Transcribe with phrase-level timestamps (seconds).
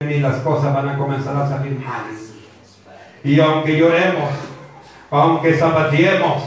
[0.00, 2.04] y las cosas van a comenzar a salir mal.
[3.24, 4.28] Y aunque lloremos,
[5.10, 6.42] aunque zapateemos,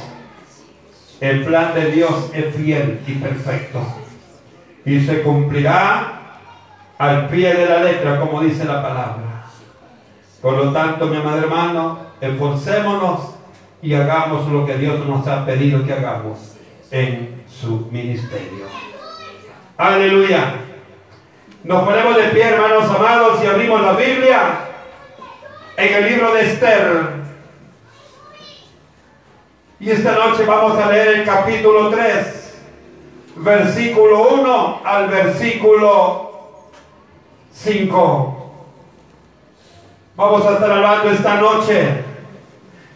[1.19, 3.82] el plan de Dios es fiel y perfecto.
[4.85, 6.38] Y se cumplirá
[7.00, 9.45] al pie de la letra, como dice la palabra.
[10.43, 13.34] Por lo tanto, mi amado hermano, esforcémonos
[13.81, 16.55] y hagamos lo que Dios nos ha pedido que hagamos
[16.91, 18.66] en su ministerio.
[19.75, 20.68] Aleluya.
[21.63, 24.59] Nos ponemos de pie, hermanos amados, y abrimos la Biblia
[25.75, 27.19] en el libro de Esther.
[29.81, 32.62] Y esta noche vamos a leer el capítulo 3,
[33.36, 36.31] versículo 1 al versículo
[37.52, 38.53] 5.
[40.16, 42.03] Vamos a estar hablando esta noche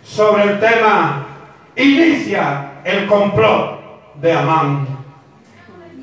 [0.05, 1.27] sobre el tema
[1.75, 4.87] Inicia el complot de Amán.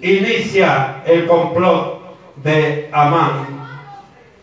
[0.03, 2.00] Inicia el complot
[2.43, 3.47] de Amán.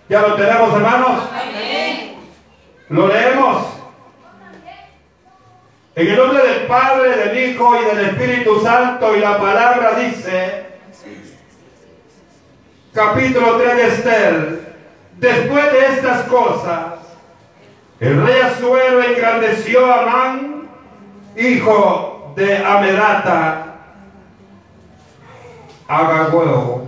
[0.10, 1.24] ¿Ya lo tenemos, hermanos?
[2.90, 3.66] Lo leemos.
[5.96, 10.68] En el nombre del Padre, del Hijo y del Espíritu Santo, y la palabra dice,
[12.94, 14.76] capítulo 3 de Esther,
[15.18, 16.94] después de estas cosas,
[18.00, 20.70] el rey Azuero engrandeció a Amán,
[21.36, 23.76] hijo de Amedata,
[25.88, 26.87] Agagüeo,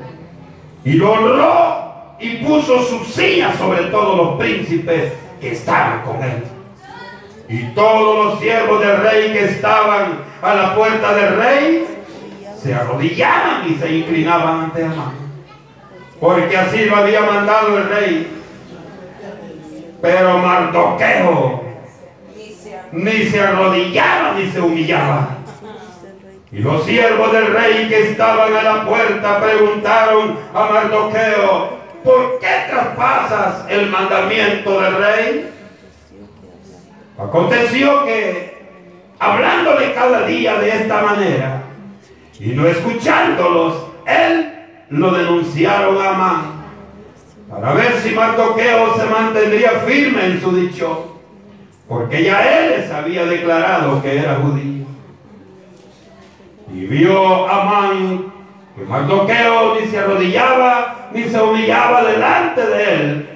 [0.84, 6.44] y lo honró y puso su silla sobre todos los príncipes que estaban con él.
[7.48, 11.88] Y todos los siervos del rey que estaban a la puerta del rey
[12.62, 15.14] se arrodillaban y se inclinaban ante Amán.
[16.20, 18.28] Porque así lo había mandado el rey.
[20.02, 21.64] Pero Mardoqueo
[22.92, 25.39] ni se arrodillaba ni se humillaba.
[26.52, 32.66] Y los siervos del rey que estaban a la puerta preguntaron a Mardoqueo, ¿por qué
[32.69, 35.50] traspasas el mandamiento del rey?
[37.20, 38.58] Aconteció que,
[39.20, 41.61] hablándole cada día de esta manera,
[42.39, 44.52] y no escuchándolos, él
[44.89, 46.42] lo denunciaron a Amán,
[47.48, 51.20] para ver si Mardoqueo se mantendría firme en su dicho,
[51.88, 54.79] porque ya él les había declarado que era judío.
[56.74, 58.32] Y vio Amán
[58.76, 63.30] que Mardoqueo ni se arrodillaba ni se humillaba delante de él.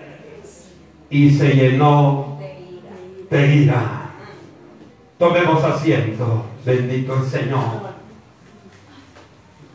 [1.09, 2.39] Y se llenó
[3.29, 4.11] de ira.
[5.17, 7.93] Tomemos asiento, bendito el Señor.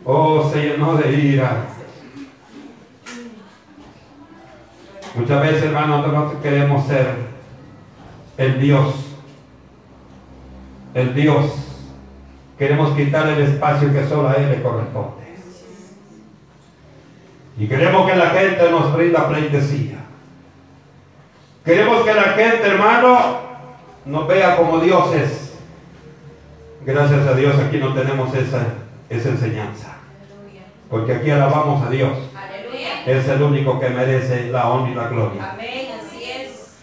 [0.04, 1.66] Oh, se llenó de ira.
[5.14, 7.14] Muchas veces, hermanos, nosotros queremos ser
[8.36, 8.94] el Dios.
[10.94, 11.67] El Dios
[12.58, 15.28] Queremos quitarle el espacio que solo a Él le corresponde.
[17.56, 19.98] Y queremos que la gente nos brinda pleitesía.
[21.64, 23.38] Queremos que la gente, hermano,
[24.04, 25.56] nos vea como dioses.
[26.84, 28.66] Gracias a Dios aquí no tenemos esa,
[29.08, 29.96] esa enseñanza.
[30.90, 32.12] Porque aquí alabamos a Dios.
[33.06, 35.50] Es el único que merece la honra y la gloria.
[35.52, 36.76] Amén, así es.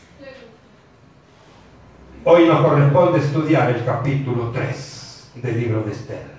[2.24, 4.95] Hoy nos corresponde estudiar el capítulo 3
[5.36, 6.36] del libro de Esther.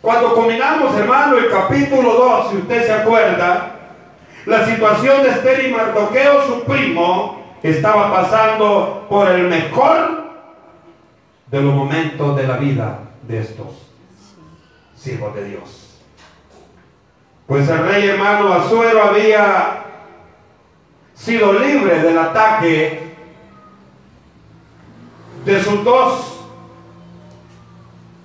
[0.00, 3.70] Cuando combinamos, hermano, el capítulo 2, si usted se acuerda,
[4.44, 10.24] la situación de Esther y Mardoqueo, su primo, estaba pasando por el mejor
[11.50, 13.88] de los momentos de la vida de estos
[14.94, 15.98] siervos de Dios.
[17.46, 19.84] Pues el rey hermano Azuero había
[21.14, 23.14] sido libre del ataque
[25.44, 26.33] de sus dos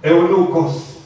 [0.01, 0.99] eunucos,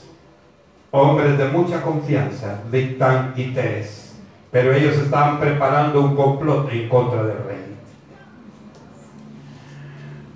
[0.92, 4.16] hombres de mucha confianza, Victán y Teres,
[4.52, 7.78] pero ellos estaban preparando un complot en contra del rey.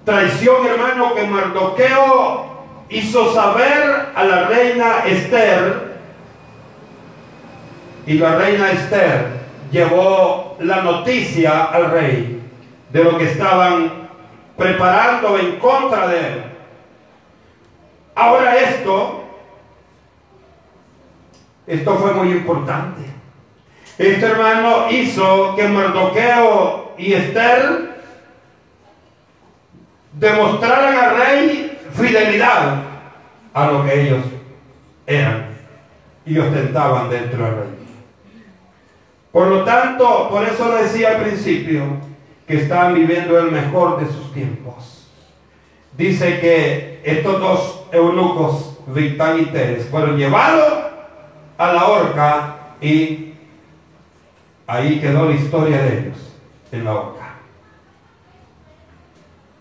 [0.04, 2.48] Traición, hermano, que Mardoqueo
[2.90, 5.98] hizo saber a la reina Esther,
[8.08, 9.28] y la reina Esther
[9.72, 12.42] llevó la noticia al rey
[12.92, 14.08] de lo que estaban
[14.56, 16.44] preparando en contra de él.
[18.18, 19.26] Ahora esto,
[21.68, 23.04] esto fue muy importante.
[23.96, 28.02] Este hermano hizo que Mardoqueo y Esther
[30.14, 32.82] demostraran al rey fidelidad
[33.54, 34.26] a lo que ellos
[35.06, 35.50] eran
[36.26, 37.78] y ostentaban dentro del rey.
[39.32, 41.84] Por lo tanto, por eso decía al principio
[42.48, 45.08] que estaban viviendo el mejor de sus tiempos.
[45.96, 50.86] Dice que estos dos eunucos, Victán y Teres, fueron llevados
[51.58, 53.34] a la horca y
[54.66, 56.18] ahí quedó la historia de ellos
[56.72, 57.36] en la boca.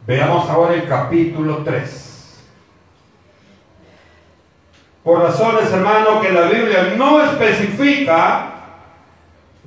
[0.07, 2.07] Veamos ahora el capítulo 3.
[5.03, 8.55] Por razones, hermano, que la Biblia no especifica,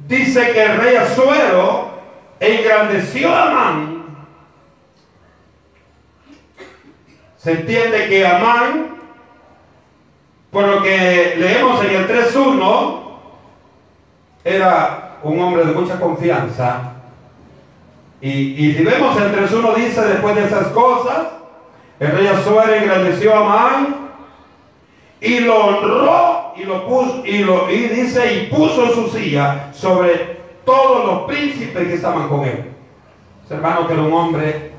[0.08, 1.92] dice que el rey Azuero
[2.40, 3.89] engrandeció a Amán.
[7.40, 8.98] Se entiende que Amán,
[10.52, 13.00] por lo que leemos en el 3.1,
[14.44, 16.96] era un hombre de mucha confianza.
[18.22, 21.28] Y, si vemos el 3.1 dice después de esas cosas,
[22.02, 24.10] el rey Azuero engrandeció a Amán
[25.22, 30.40] y lo honró y lo puso y lo y dice y puso su silla sobre
[30.66, 32.66] todos los príncipes que estaban con él.
[33.50, 34.79] Hermano que era un hombre,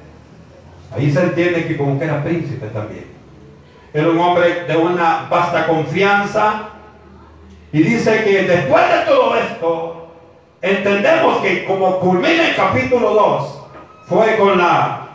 [0.94, 3.06] ahí se entiende que como que era príncipe también.
[3.92, 6.68] Era un hombre de una vasta confianza.
[7.72, 10.08] Y dice que después de todo esto,
[10.62, 13.60] entendemos que como culmina el capítulo 2,
[14.06, 15.08] fue con la,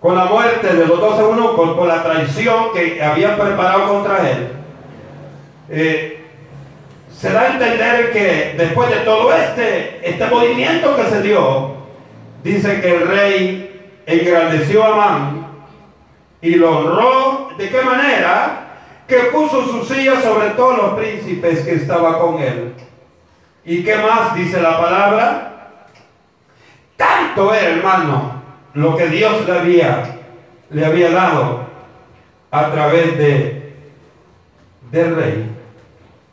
[0.00, 4.30] con la muerte de los dos uno, con, con la traición que habían preparado contra
[4.30, 4.52] él.
[5.70, 6.24] Eh,
[7.10, 11.72] se da a entender que después de todo este, este movimiento que se dio,
[12.44, 13.67] dice que el rey
[14.08, 15.46] engrandeció a Amán
[16.40, 17.50] y lo honró.
[17.56, 18.64] ¿De qué manera?
[19.06, 22.74] Que puso su silla sobre todos los príncipes que estaban con él.
[23.64, 25.78] ¿Y qué más dice la palabra?
[26.96, 28.42] Tanto era, hermano,
[28.74, 30.18] lo que Dios le había,
[30.70, 31.68] le había dado
[32.50, 33.74] a través de,
[34.90, 35.58] del rey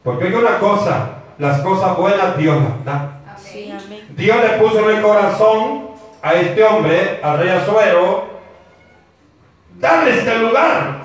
[0.06, 3.22] porque hay una cosa, las cosas buenas Dios las da.
[4.16, 5.85] Dios le puso en el corazón
[6.26, 8.26] a este hombre, al rey Azuero,
[9.76, 11.04] darle este lugar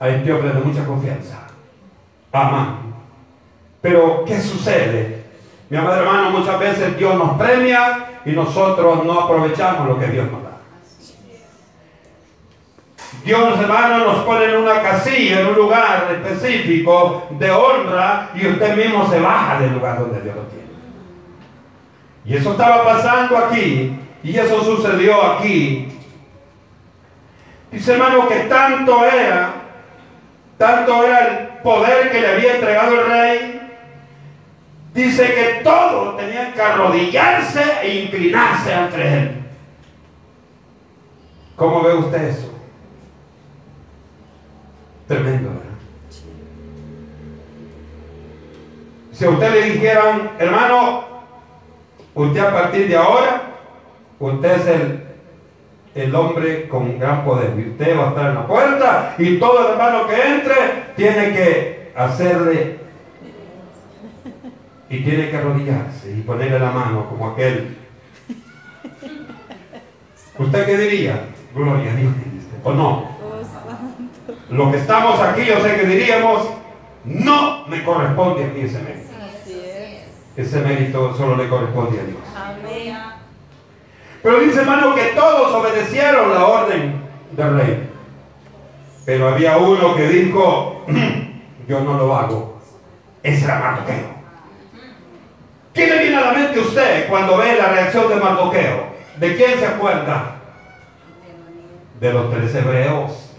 [0.00, 1.48] a este hombre de mucha confianza.
[2.32, 2.94] Amán.
[3.82, 5.22] Pero, ¿qué sucede?
[5.68, 10.32] Mi amado hermano, muchas veces Dios nos premia y nosotros no aprovechamos lo que Dios
[10.32, 10.56] nos da.
[13.22, 18.76] Dios, hermano, nos pone en una casilla, en un lugar específico de honra y usted
[18.78, 20.65] mismo se baja del lugar donde Dios lo tiene.
[22.26, 25.88] Y eso estaba pasando aquí y eso sucedió aquí.
[27.70, 29.54] Dice, hermano, que tanto era,
[30.58, 33.60] tanto era el poder que le había entregado el rey.
[34.92, 39.42] Dice que todos tenían que arrodillarse e inclinarse ante él.
[41.54, 42.52] ¿Cómo ve usted eso?
[45.06, 45.62] Tremendo, ¿verdad?
[49.12, 51.15] Si a usted le dijeran, hermano,
[52.16, 53.42] usted a partir de ahora,
[54.18, 55.04] usted es el,
[55.94, 57.54] el hombre con gran poder.
[57.54, 60.54] Usted va a estar en la puerta y todo hermano que entre
[60.96, 62.78] tiene que hacerle
[64.88, 67.76] y tiene que arrodillarse y ponerle la mano como aquel.
[70.38, 71.28] ¿Usted qué diría?
[71.54, 72.12] Gloria a Dios.
[72.64, 73.16] ¿O no?
[74.50, 76.48] Los que estamos aquí, yo sé que diríamos,
[77.04, 79.15] no me corresponde a mí ese mérito.
[80.36, 82.18] Ese mérito solo le corresponde a Dios.
[84.22, 87.00] Pero dice hermano que todos obedecieron la orden
[87.32, 87.90] del rey.
[89.04, 90.84] Pero había uno que dijo,
[91.68, 92.58] yo no lo hago.
[93.22, 94.16] Ese era Mardoqueo.
[95.72, 98.86] ¿Quién le viene a la mente a usted cuando ve la reacción de Mardoqueo?
[99.18, 100.36] ¿De quién se acuerda?
[102.00, 103.32] De los tres hebreos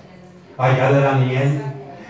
[0.57, 1.61] allá de Daniel.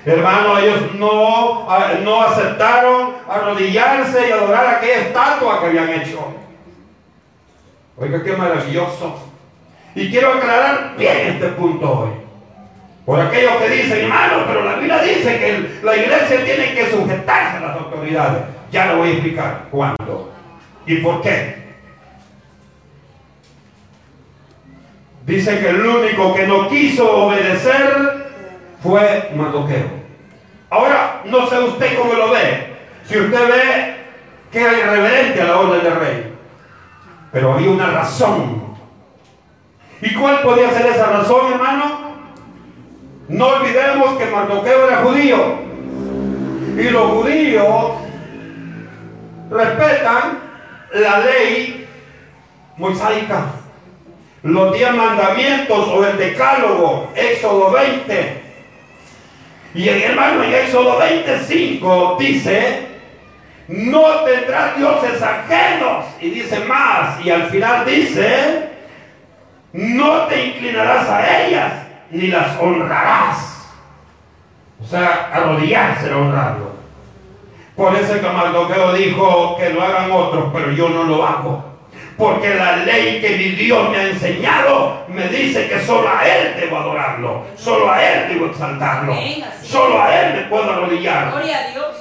[0.06, 6.34] Hermano, ellos no, ah, no aceptaron arrodillarse y adorar aquella estatua que habían hecho.
[7.98, 9.20] Oiga, qué maravilloso.
[9.96, 12.10] Y quiero aclarar bien este punto hoy.
[13.06, 17.58] Por aquellos que dicen, hermano, pero la Biblia dice que la iglesia tiene que sujetarse
[17.58, 18.44] a las autoridades.
[18.72, 20.34] Ya le voy a explicar cuándo
[20.86, 21.68] y por qué.
[25.26, 28.28] Dice que el único que no quiso obedecer
[28.84, 29.90] fue Mardoqueo.
[30.70, 32.67] Ahora, no sé usted cómo lo ve.
[33.08, 33.96] Si usted ve
[34.52, 36.34] que era irreverente a la orden del rey.
[37.32, 38.76] Pero había una razón.
[40.02, 42.18] ¿Y cuál podía ser esa razón, hermano?
[43.30, 45.38] No olvidemos que Mardoqueo era judío.
[46.78, 47.92] Y los judíos
[49.50, 50.40] respetan
[50.94, 51.88] la ley
[52.78, 53.46] mosaica.
[54.44, 58.44] Los diez mandamientos o el decálogo, Éxodo 20,
[59.74, 62.87] y hermano en Éxodo 25 dice,
[63.68, 66.06] no tendrás dioses ajenos.
[66.22, 68.70] Y dice más, y al final dice,
[69.74, 71.74] no te inclinarás a ellas,
[72.12, 73.70] ni las honrarás.
[74.82, 76.78] O sea, arrodillarse a honrarlo.
[77.76, 81.64] Por eso que Mardoqueo dijo que lo hagan otros, pero yo no lo hago.
[82.18, 86.56] Porque la ley que mi Dios me ha enseñado me dice que solo a Él
[86.60, 89.16] debo adorarlo, solo a Él debo exaltarlo,
[89.62, 91.30] solo a Él me puedo arrodillar.
[91.30, 91.97] Gloria a Dios.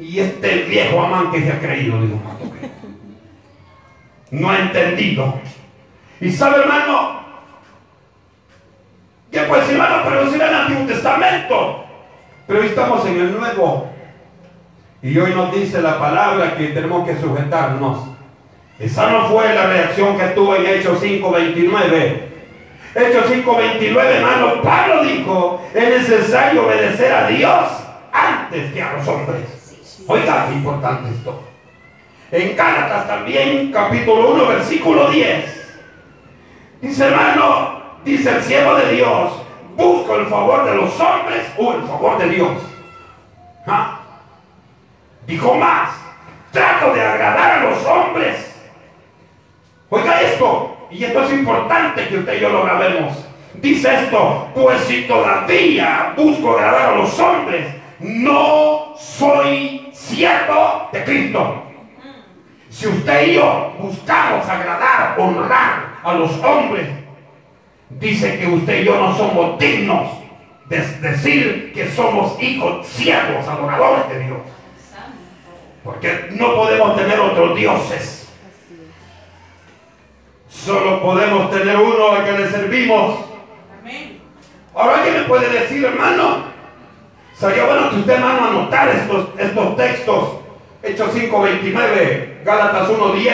[0.00, 2.20] Y este viejo amán que se ha creído, digo,
[4.30, 5.34] no ha entendido.
[6.20, 7.20] Y sabe, hermano,
[9.30, 11.84] que pues hermano, pero si era el Antiguo Testamento,
[12.46, 13.90] pero hoy estamos en el Nuevo.
[15.02, 18.08] Y hoy nos dice la palabra que tenemos que sujetarnos.
[18.78, 22.20] Esa no fue la reacción que tuvo en Hechos 5.29.
[22.94, 27.68] Hechos 5.29, hermano, Pablo dijo, es necesario obedecer a Dios
[28.12, 29.57] antes que a los hombres.
[30.10, 31.42] Oiga, qué importante esto.
[32.32, 35.78] En Gálatas también, capítulo 1, versículo 10.
[36.80, 39.32] Dice, hermano, dice el siervo de Dios,
[39.76, 42.56] busco el favor de los hombres o el favor de Dios.
[43.66, 44.00] ¿Ah?
[45.26, 45.90] Dijo más,
[46.52, 48.50] trato de agradar a los hombres.
[49.90, 53.26] Oiga esto, y esto es importante que usted y yo lo grabemos.
[53.52, 61.62] Dice esto, pues si todavía busco agradar a los hombres, no soy siervo de Cristo.
[62.70, 66.88] Si usted y yo buscamos agradar, honrar a los hombres,
[67.90, 70.08] dice que usted y yo no somos dignos
[70.66, 74.38] de decir que somos hijos, siervos, adoradores de Dios.
[75.82, 78.28] Porque no podemos tener otros dioses.
[80.48, 83.24] Solo podemos tener uno al que le servimos.
[84.74, 86.47] Ahora alguien me puede decir, hermano,
[87.38, 90.34] sería bueno que usted, hermano, anotar estos, estos textos.
[90.82, 93.32] Hechos 5.29, Gálatas 1.10.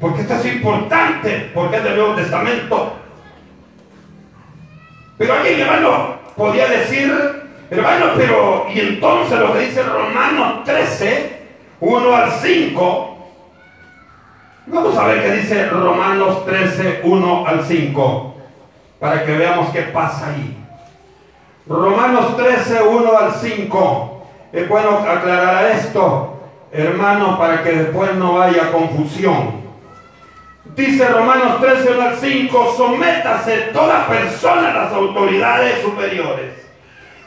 [0.00, 2.96] Porque esto es importante, porque es del Nuevo Testamento.
[5.18, 7.40] Pero alguien, hermano, podía decir,
[7.70, 11.42] Hermano, pero y entonces lo que dice Romanos 13,
[11.78, 13.16] 1 al 5.
[14.66, 18.34] Vamos a ver qué dice Romanos 13, 1 al 5.
[18.98, 20.59] Para que veamos qué pasa ahí.
[21.70, 24.26] Romanos 13, 1 al 5.
[24.52, 26.40] Es bueno aclarar esto,
[26.72, 29.60] hermanos, para que después no haya confusión.
[30.74, 36.60] Dice Romanos 13, 1 al 5, sométase toda persona a las autoridades superiores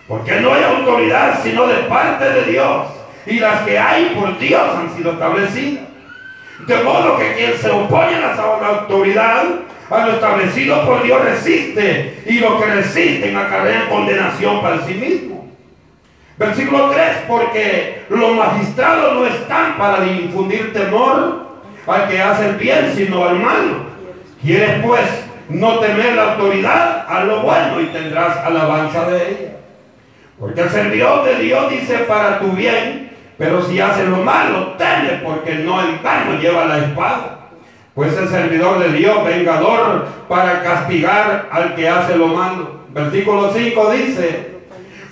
[0.07, 2.88] porque no hay autoridad sino de parte de Dios.
[3.25, 5.85] Y las que hay por Dios han sido establecidas.
[6.67, 9.43] De modo que quien se opone a la autoridad,
[9.93, 12.21] a lo establecido por Dios resiste.
[12.25, 15.47] Y lo que resisten acarrean condenación para sí mismo.
[16.38, 21.47] Versículo 3, porque los magistrados no están para infundir temor
[21.85, 23.93] al que hace el bien, sino al malo.
[24.41, 25.05] Quieres pues
[25.50, 29.57] no temer la autoridad, a lo bueno y tendrás alabanza de ella.
[30.39, 35.21] Porque el servidor de Dios dice para tu bien, pero si hace lo malo, teme,
[35.23, 37.42] porque no en vano lleva la espada.
[37.95, 42.81] Pues el servidor de Dios, vengador, para castigar al que hace lo malo.
[42.89, 44.53] Versículo 5 dice,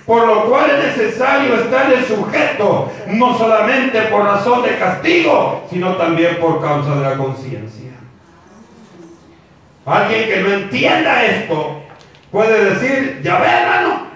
[0.04, 5.96] por lo cual es necesario estar en sujeto, no solamente por razón de castigo, sino
[5.96, 7.92] también por causa de la conciencia.
[9.86, 11.82] Alguien que no entienda esto
[12.30, 14.06] puede decir, ya ve hermano,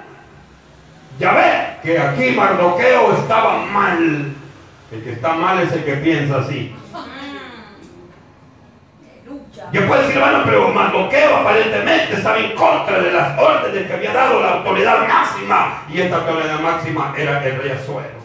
[1.18, 4.32] ya ve que aquí Mardoqueo estaba mal.
[4.92, 6.74] El que está mal es el que piensa así.
[9.72, 14.12] Yo puedo decir, hermano, pero Mardoqueo aparentemente estaba en contra de las órdenes que había
[14.12, 15.82] dado la autoridad máxima.
[15.92, 18.16] Y esta autoridad máxima era el rey Azuero.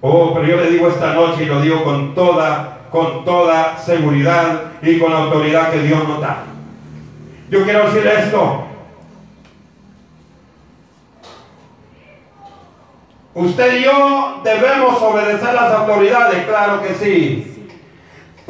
[0.00, 4.72] Oh, pero yo le digo esta noche y lo digo con toda, con toda seguridad
[4.82, 6.44] y con la autoridad que Dios nos da.
[7.48, 8.64] Yo quiero decir esto.
[13.34, 17.59] Usted y yo debemos obedecer las autoridades, claro que sí.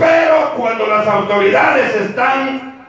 [0.00, 2.86] Pero cuando las autoridades están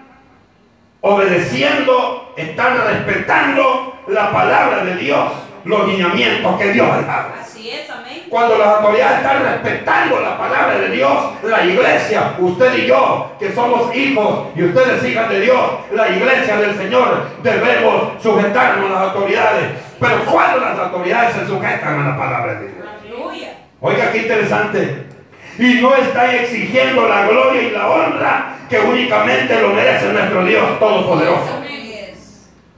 [1.02, 5.30] obedeciendo, están respetando la palabra de Dios,
[5.66, 7.34] los lineamientos que Dios ha dado.
[7.42, 8.24] Así es, amén.
[8.30, 11.12] Cuando las autoridades están respetando la palabra de Dios,
[11.44, 15.60] la iglesia, usted y yo, que somos hijos y ustedes hijas de Dios,
[15.92, 19.72] la iglesia del Señor, debemos sujetarnos a las autoridades.
[20.00, 22.88] Pero cuando las autoridades se sujetan a la palabra de Dios.
[23.02, 23.50] Aleluya.
[23.82, 25.21] Oiga, qué interesante.
[25.58, 30.80] Y no está exigiendo la gloria y la honra que únicamente lo merece nuestro Dios
[30.80, 31.62] Todopoderoso.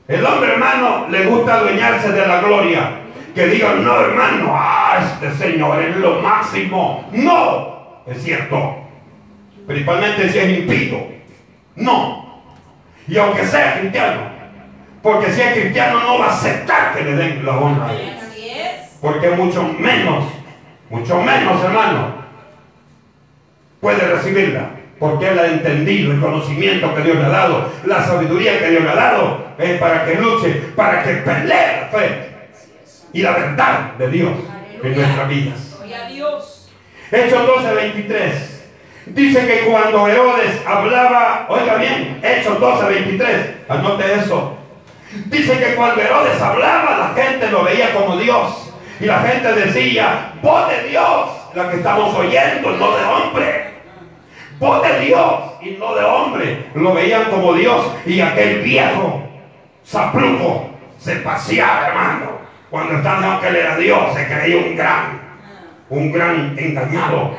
[0.08, 3.00] El hombre hermano le gusta adueñarse de la gloria.
[3.34, 7.08] Que digan, no hermano, ah, este Señor es lo máximo.
[7.14, 8.78] No, es cierto.
[9.66, 11.00] Principalmente si es impío.
[11.76, 12.44] No.
[13.08, 14.22] Y aunque sea cristiano.
[15.02, 17.88] Porque si es cristiano no va a aceptar que le den la honra.
[19.02, 20.26] Porque mucho menos,
[20.90, 22.23] mucho menos, hermano,
[23.84, 24.70] puede recibirla.
[24.98, 28.84] Porque él ha entendido el conocimiento que Dios le ha dado, la sabiduría que Dios
[28.84, 32.34] le ha dado, eh, para que luche, para que pelee la fe
[33.12, 34.32] y la verdad de Dios
[34.82, 35.80] en nuestras vidas.
[37.12, 38.66] Hechos 12, 23.
[39.08, 44.58] Dice que cuando Herodes hablaba, oiga bien, Hechos 12, 23, anote eso.
[45.26, 48.72] Dice que cuando Herodes hablaba, la gente lo veía como Dios.
[49.00, 53.63] Y la gente decía, voz de Dios, la que estamos oyendo, no de hombre.
[54.64, 56.66] Voz de Dios y no de hombre.
[56.74, 57.86] Lo veían como Dios.
[58.06, 59.22] Y aquel viejo
[59.84, 62.32] saplujo se paseaba, hermano.
[62.70, 65.20] Cuando estaba que él era Dios, se creía un gran,
[65.90, 67.36] un gran engañado.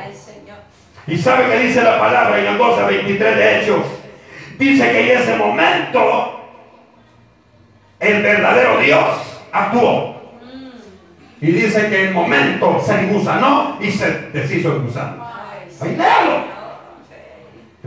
[1.07, 3.85] Y sabe que dice la palabra en el 12, 23 de Hechos.
[4.59, 6.41] Dice que en ese momento
[8.01, 10.15] el verdadero Dios actuó.
[11.41, 15.25] Y dice que en el momento se engusanó y se deshizo el gusano.
[15.81, 15.95] Ahí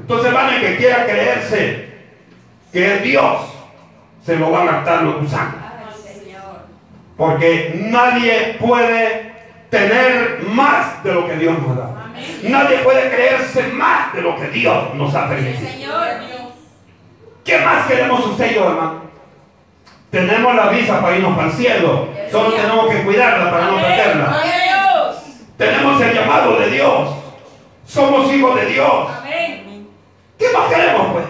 [0.00, 1.88] Entonces van a que quiera creerse
[2.72, 3.40] que es Dios,
[4.24, 5.54] se lo van a matar los gusanos.
[7.16, 9.32] Porque nadie puede
[9.70, 11.90] tener más de lo que Dios nos da.
[12.42, 15.68] Nadie puede creerse más de lo que Dios nos ha permitido.
[17.44, 19.02] ¿Qué más queremos usted y yo, hermano?
[20.10, 22.08] Tenemos la visa para irnos para el cielo.
[22.30, 24.42] Solo tenemos que cuidarla para no perderla.
[25.56, 27.08] Tenemos el llamado de Dios.
[27.86, 29.08] Somos hijos de Dios.
[30.38, 31.24] ¿Qué más queremos, pues?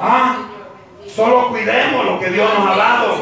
[0.00, 0.36] Ah,
[1.06, 3.16] solo cuidemos lo que Dios nos ha dado.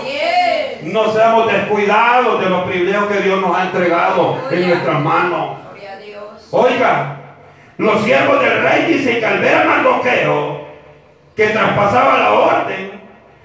[0.82, 5.58] No seamos descuidados de los privilegios que Dios nos ha entregado en nuestras manos.
[6.50, 7.16] Oiga,
[7.76, 10.66] los siervos del rey dicen que al ver a Mardoqueo
[11.34, 13.00] que traspasaba la orden,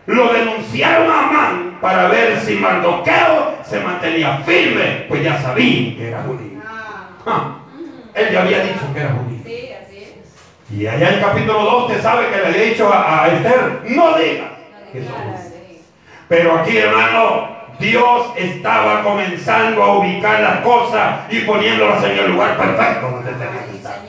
[0.06, 6.08] lo denunciaron a Amán para ver si Mardoqueo se mantenía firme, pues ya sabían que
[6.08, 6.62] era judío.
[6.66, 7.10] Ah.
[7.26, 7.58] Ah,
[8.14, 9.41] él ya había dicho que era judío.
[10.78, 14.18] Y allá en el capítulo 2 usted sabe que le había dicho a, Esther, no
[14.18, 14.52] digas
[14.92, 15.06] que
[16.30, 22.58] Pero aquí, hermano, Dios estaba comenzando a ubicar las cosas y poniéndolas en el lugar
[22.58, 24.00] perfecto donde tenía que estar.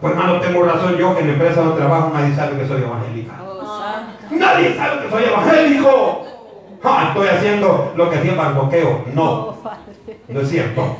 [0.00, 2.82] Pues hermano, tengo razón yo que en mi empresa donde trabajo nadie sabe que soy
[2.82, 3.34] evangélica.
[3.40, 6.26] Oh, nadie sabe que soy evangélico.
[6.82, 9.04] Ah, estoy haciendo lo que hacía bloqueo.
[9.14, 9.62] No, oh,
[10.26, 10.96] no es cierto.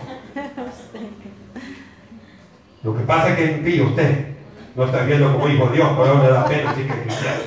[2.83, 4.27] Lo que pasa es que en ti usted
[4.75, 7.01] no está viendo como hijo de Dios, por eso le da pena decir que es
[7.01, 7.38] cristiano.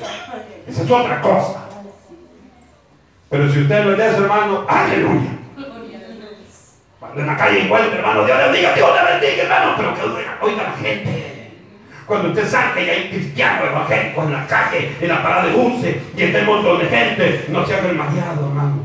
[0.66, 1.66] Esa es otra cosa.
[3.28, 5.30] Pero si usted lo es eso, hermano, aleluya.
[6.98, 10.46] Cuando en la calle encuentre, hermano, Dios le bendiga, Dios le bendiga, hermano, pero que
[10.46, 11.50] oiga la gente.
[12.06, 15.96] Cuando usted sabe que hay cristianos evangélicos en la calle, en la parada de buses,
[16.16, 18.84] y está un montón de gente, no se haga el mareado, hermano.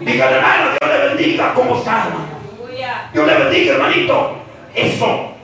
[0.00, 2.36] Dígale, hermano, Dios le bendiga, ¿cómo está, hermano?
[3.12, 4.36] Dios le bendiga, hermanito.
[4.74, 5.35] Eso.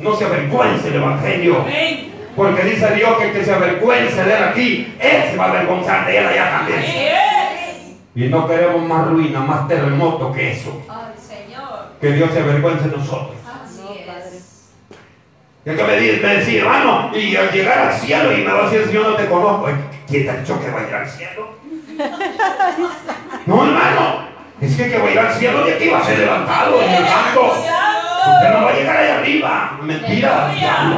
[0.00, 1.64] No se avergüence el evangelio.
[2.36, 5.50] Porque dice Dios que el que se avergüence de él aquí, él se va a
[5.50, 6.80] avergonzar de él allá también.
[8.14, 10.82] Y no queremos más ruina, más terremoto que eso.
[12.00, 13.36] Que Dios se avergüence de nosotros.
[15.66, 18.70] Y que me, me decía, hermano, y al llegar al cielo, y me va a
[18.70, 19.68] decir, Señor, no te conozco.
[20.08, 21.50] ¿Quién te ha dicho que va a ir al cielo?
[23.46, 24.24] No, hermano,
[24.60, 26.90] es que que va a ir al cielo de aquí va a ser levantado en
[26.90, 27.56] el banco.
[28.20, 29.78] Usted no va a llegar allá arriba.
[29.82, 30.96] Mentira, diablo.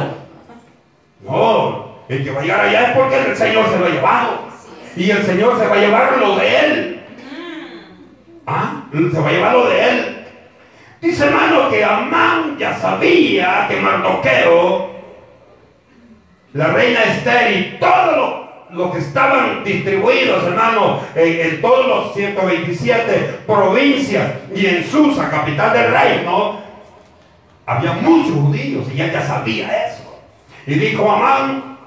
[1.21, 4.39] No, el que va a llegar allá es porque el Señor se lo ha llevado.
[4.95, 7.03] Y el Señor se va a llevar lo de él.
[8.45, 8.83] ¿Ah?
[8.91, 10.27] Se va a llevar lo de él.
[11.01, 14.89] Dice hermano que Amán ya sabía que Mardoqueo,
[16.53, 24.31] la reina Esther y todos los que estaban distribuidos, hermano, en, todos los 127 provincias
[24.55, 26.62] y en Susa, capital del reino,
[27.65, 30.21] había muchos judíos y ella ya sabía eso.
[30.65, 31.77] Y dijo Amán,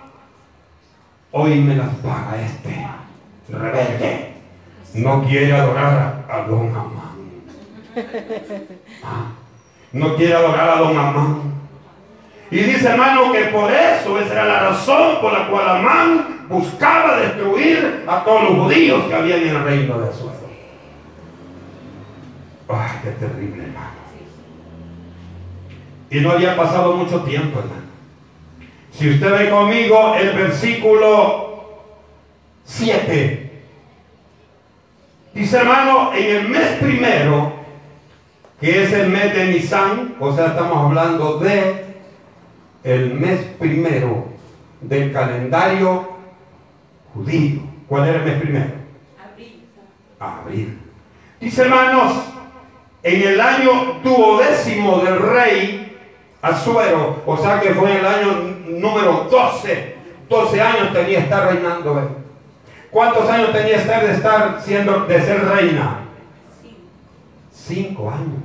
[1.33, 2.87] hoy me las paga este
[3.49, 4.33] rebelde.
[4.95, 7.17] No quiere adorar a don Amán.
[9.93, 11.43] No quiere adorar a don Amán.
[12.51, 17.17] Y dice hermano que por eso esa era la razón por la cual Amán buscaba
[17.17, 20.31] destruir a todos los judíos que habían en el reino de su
[22.69, 23.96] Ay, qué terrible hermano.
[26.11, 27.87] Y no había pasado mucho tiempo hermano.
[28.93, 31.47] Si usted ve conmigo el versículo
[32.65, 33.51] 7.
[35.35, 37.53] Dice hermano, en el mes primero
[38.61, 41.85] que es el mes de Nisan, o sea, estamos hablando de
[42.85, 44.29] el mes primero
[44.81, 46.09] del calendario
[47.13, 47.61] judío.
[47.87, 48.71] ¿Cuál era el mes primero?
[49.23, 49.65] Abril.
[50.19, 50.79] Abril.
[51.39, 52.15] Dice hermanos,
[53.03, 55.86] en el año duodécimo del rey
[56.43, 59.97] Azuero, o sea que fue en el año número 12,
[60.29, 61.99] 12 años tenía estar reinando.
[62.01, 62.09] ¿eh?
[62.91, 66.01] ¿Cuántos años tenía Esther de estar siendo, de ser reina?
[67.53, 68.43] Cinco años.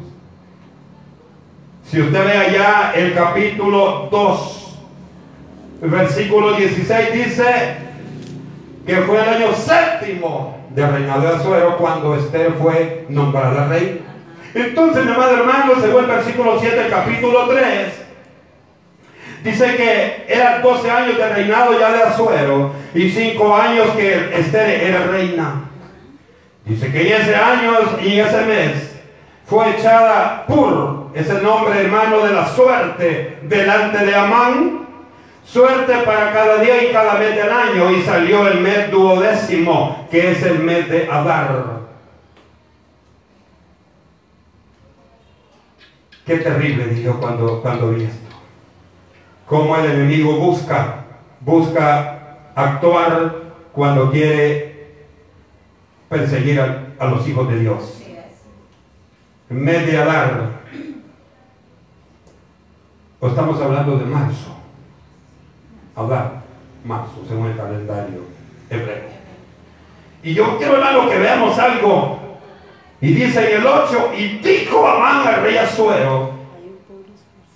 [1.85, 4.79] Si usted ve allá el capítulo 2,
[5.83, 7.75] el versículo 16 dice
[8.85, 14.10] que fue el año séptimo de reinado de Azuero cuando Esther fue nombrada reina.
[14.53, 17.93] Entonces, mi amado hermano, según el versículo 7 del capítulo 3,
[19.43, 24.83] dice que eran 12 años de reinado ya de Azuero y 5 años que Esther
[24.83, 25.61] era reina.
[26.65, 27.71] Dice que en ese año
[28.03, 28.91] y ese mes
[29.45, 34.87] fue echada Pur, es el nombre hermano de la suerte, delante de Amán.
[35.43, 37.91] Suerte para cada día y cada mes del año.
[37.91, 41.80] Y salió el mes duodécimo, que es el mes de Adar.
[46.25, 48.35] Qué terrible, dijo cuando, cuando vi esto.
[49.47, 51.05] Cómo el enemigo busca,
[51.39, 53.35] busca actuar
[53.73, 54.95] cuando quiere
[56.09, 58.01] perseguir a, a los hijos de Dios
[59.51, 60.61] en mes de Adar,
[63.19, 64.55] o estamos hablando de marzo,
[65.93, 66.41] Adar,
[66.85, 68.21] marzo, según el calendario
[68.69, 69.11] hebreo.
[70.23, 72.20] Y yo quiero, hermano, que veamos algo.
[73.01, 76.33] Y dice en el 8, y dijo Amán al rey Azuero,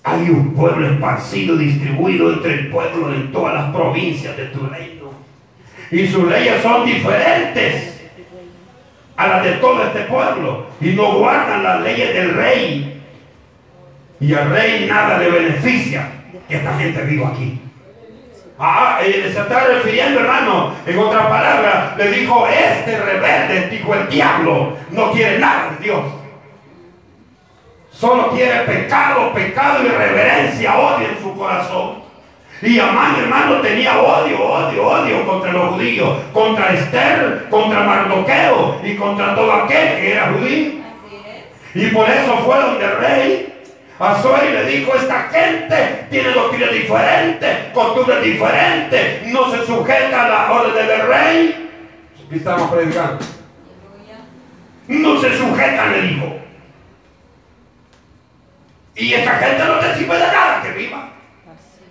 [0.04, 5.12] hay un pueblo esparcido, distribuido entre el pueblo en todas las provincias de tu reino.
[5.92, 8.02] Y sus leyes son diferentes
[9.16, 13.02] a las de todo este pueblo y no guardan las leyes del rey.
[14.20, 16.10] Y al rey nada le beneficia
[16.48, 17.60] que esta gente viva aquí.
[18.58, 24.08] Ah, eh, se está refiriendo, hermano, en otra palabra, le dijo, este rebelde, dijo el
[24.08, 26.04] diablo, no quiere nada de Dios.
[27.92, 32.06] Solo quiere pecado, pecado y reverencia, odio en su corazón.
[32.62, 38.96] Y Amán, hermano, tenía odio, odio, odio contra los judíos, contra Esther, contra Mardoqueo y
[38.96, 40.72] contra todo aquel que era judío.
[41.74, 43.55] Y por eso fue donde el rey
[43.98, 50.30] Azuero y le dijo, esta gente tiene doctrina diferente, costumbres diferentes, no se sujeta a
[50.30, 51.72] la orden del rey.
[52.30, 53.20] ¿Qué estamos predicando?
[54.88, 56.36] No se sujetan, le dijo.
[58.96, 61.10] Y esta gente no te sirve de nada que viva.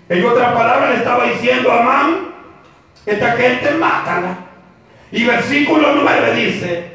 [0.09, 2.35] En otras palabras le estaba diciendo a Amán,
[3.07, 4.37] esta gente mátala.
[5.11, 6.93] Y versículo 9 dice,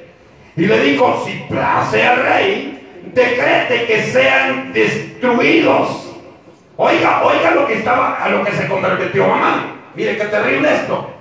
[0.55, 2.68] y le dijo, si place al rey,
[3.13, 6.15] decrete que sean destruidos.
[6.77, 9.79] Oiga, oiga lo que estaba, a lo que se convirtió Amán.
[9.95, 11.13] Mire qué terrible esto.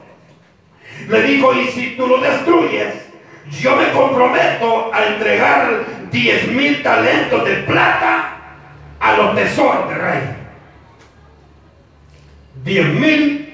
[1.08, 3.08] Le dijo, y si tú lo destruyes,
[3.50, 8.34] yo me comprometo a entregar 10 mil talentos de plata
[9.00, 10.20] a los tesoros del rey.
[12.64, 13.48] 10 mil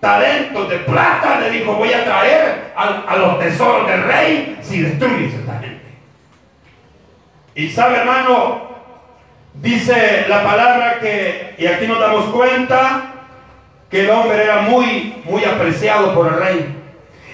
[0.00, 5.34] talentos de plata, le dijo, voy a traer a, los tesoros del rey si destruyes
[5.34, 5.79] esta gente.
[7.54, 8.62] Y sabe, hermano,
[9.54, 13.14] dice la palabra que, y aquí nos damos cuenta,
[13.90, 16.76] que el hombre era muy, muy apreciado por el rey.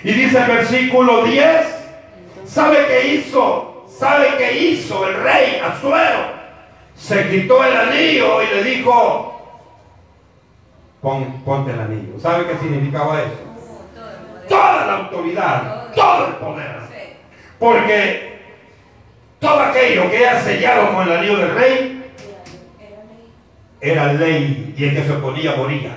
[0.03, 1.67] Y dice el versículo 10,
[2.47, 3.87] ¿sabe qué hizo?
[3.89, 6.37] ¿Sabe qué hizo el rey Azuero?
[6.95, 9.37] Se quitó el anillo y le dijo,
[11.01, 12.19] ponte el anillo.
[12.19, 13.37] ¿Sabe qué significaba eso?
[14.49, 16.77] Toda la autoridad, todo el poder.
[17.59, 18.36] Porque
[19.39, 21.97] todo aquello que era sellado con el anillo del rey
[23.81, 25.97] era ley y el que se oponía moría.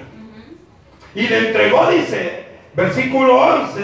[1.15, 3.81] Y le entregó, dice, versículo 11,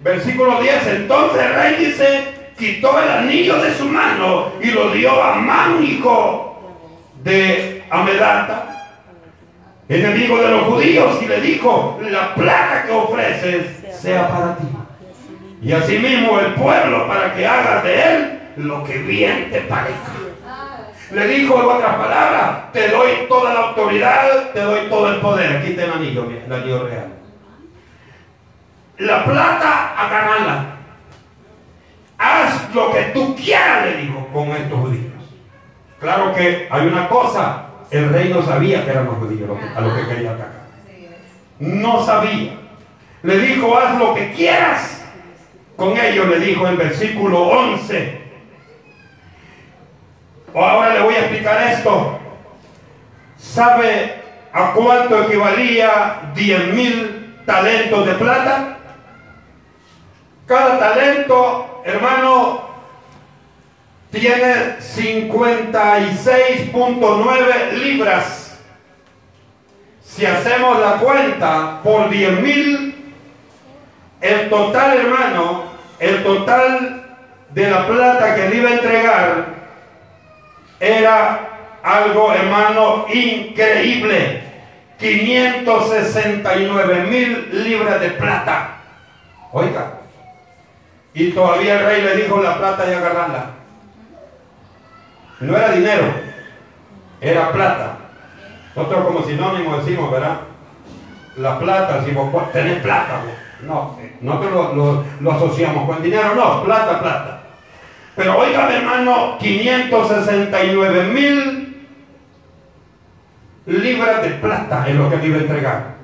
[0.00, 2.24] versículo 10, entonces el rey dice,
[2.58, 6.78] quitó el anillo de su mano y lo dio a Man, hijo
[7.22, 8.98] de Amedata,
[9.88, 13.66] enemigo de los judíos, y le dijo, la plata que ofreces
[14.00, 14.66] sea para ti.
[15.62, 20.12] Y asimismo el pueblo para que hagas de él lo que bien te parezca.
[21.10, 25.58] Le dijo en otras palabras, te doy toda la autoridad, te doy todo el poder.
[25.58, 27.12] Aquí está el anillo, anillo real.
[28.98, 30.76] La plata, agarrala.
[32.16, 35.12] Haz lo que tú quieras, le dijo con estos judíos.
[36.00, 39.94] Claro que hay una cosa, el rey no sabía que eran los judíos a lo
[39.94, 40.64] que quería atacar.
[41.58, 42.52] No sabía.
[43.22, 45.04] Le dijo, haz lo que quieras.
[45.76, 48.23] Con ello le dijo en versículo 11.
[50.54, 52.18] Ahora le voy a explicar esto.
[53.36, 58.78] ¿Sabe a cuánto equivalía 10 mil talentos de plata?
[60.46, 62.62] Cada talento hermano,
[64.10, 68.58] tiene 56.9 libras.
[70.02, 73.12] Si hacemos la cuenta por 10 mil,
[74.20, 75.64] el total, hermano,
[75.98, 77.02] el total
[77.50, 79.53] de la plata que le iba a entregar
[80.80, 81.50] era
[81.82, 84.42] algo, hermano, increíble.
[84.98, 88.76] 569 mil libras de plata.
[89.52, 89.94] Oiga.
[91.12, 93.50] Y todavía el rey le dijo la plata y agarrarla.
[95.40, 96.04] No era dinero,
[97.20, 97.98] era plata.
[98.74, 100.38] Nosotros como sinónimo decimos, ¿verdad?
[101.36, 103.20] La plata, si vos tenés plata,
[103.62, 107.43] no, nosotros lo, lo, asociamos con dinero, no, plata, plata.
[108.16, 111.86] Pero oiga, hermano, 569 mil
[113.66, 115.94] libras de plata es lo que le iba a entregar.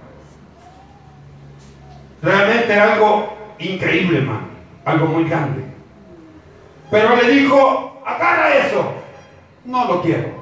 [2.22, 4.48] Realmente algo increíble, hermano,
[4.84, 5.62] algo muy grande.
[6.90, 8.94] Pero le dijo, agarra eso.
[9.64, 10.40] No lo quiero.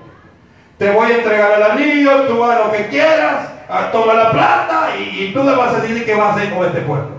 [0.78, 3.48] Te voy a entregar el anillo, tú haz lo que quieras,
[3.92, 6.80] toma la plata y, tú le vas a decir qué vas a hacer con este
[6.80, 7.18] pueblo.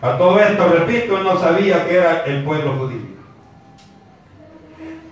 [0.00, 3.11] A todo esto, repito, él no sabía que era el pueblo judío.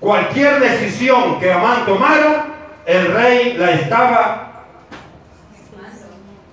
[0.01, 2.47] Cualquier decisión que Amán tomara,
[2.87, 4.53] el rey la estaba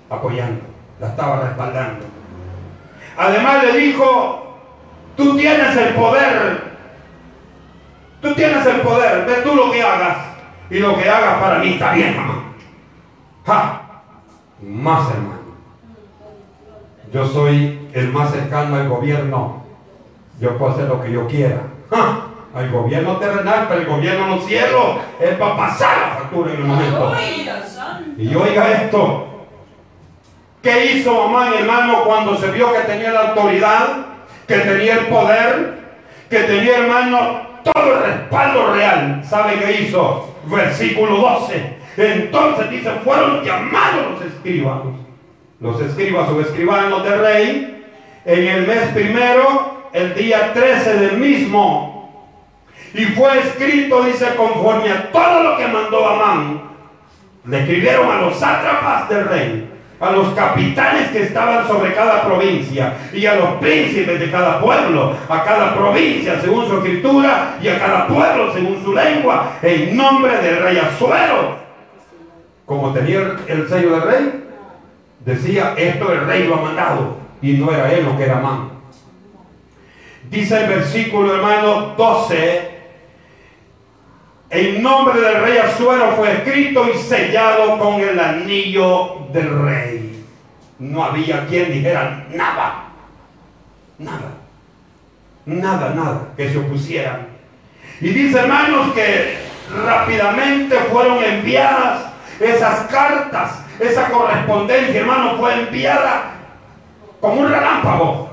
[0.10, 0.62] apoyando,
[1.00, 2.06] la estaba respaldando.
[3.18, 4.58] Además le dijo,
[5.16, 6.68] tú tienes el poder
[8.22, 10.18] Tú tienes el poder, ve tú lo que hagas.
[10.70, 12.54] Y lo que hagas para mí está bien, mamá.
[13.46, 13.82] ¡Ja!
[14.62, 15.38] Más hermano.
[17.14, 19.64] Yo soy el más cercano al gobierno.
[20.42, 21.62] Yo puedo hacer lo que yo quiera.
[22.58, 26.58] Al gobierno terrenal, pero el gobierno en los cielos es para pasar la factura en
[26.58, 27.14] el momento.
[28.18, 29.28] Y oiga esto.
[30.64, 34.08] ¿Qué hizo mamá, hermano, cuando se vio que tenía la autoridad,
[34.48, 35.78] que tenía el poder,
[36.30, 39.22] que tenía, hermano, todo el respaldo real.
[39.24, 40.36] ¿Sabe qué hizo?
[40.46, 41.78] Versículo 12.
[41.98, 44.96] Entonces dice, fueron llamados los escribanos.
[45.60, 47.86] Los escribas o escribanos del rey.
[48.26, 51.97] En el mes primero, el día 13 del mismo.
[52.94, 56.62] Y fue escrito, dice, conforme a todo lo que mandó Amán.
[57.46, 62.94] Le escribieron a los sátrapas del rey a los capitanes que estaban sobre cada provincia
[63.12, 67.80] y a los príncipes de cada pueblo, a cada provincia según su escritura y a
[67.80, 71.58] cada pueblo según su lengua, en nombre del rey Azuero.
[72.66, 74.44] Como tenía el sello del rey,
[75.26, 78.70] decía, esto el rey lo ha mandado y no era él lo que era man.
[80.30, 82.77] Dice el versículo hermano 12,
[84.50, 90.26] en nombre del rey Azuero fue escrito y sellado con el anillo del rey.
[90.80, 92.86] No había quien dijera nada.
[93.98, 94.38] Nada.
[95.46, 97.28] Nada, nada que se opusiera.
[98.00, 99.38] Y dice hermanos que
[99.86, 102.06] rápidamente fueron enviadas
[102.40, 106.36] esas cartas, esa correspondencia, hermano, fue enviada
[107.20, 108.30] como un relámpago.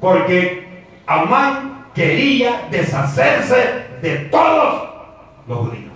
[0.00, 4.91] Porque Amán quería deshacerse de todos
[5.46, 5.92] los judíos.